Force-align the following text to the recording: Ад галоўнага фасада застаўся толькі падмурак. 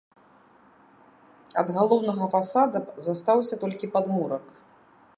Ад 1.63 1.69
галоўнага 1.77 2.31
фасада 2.33 2.79
застаўся 3.09 3.55
толькі 3.67 3.93
падмурак. 3.97 4.45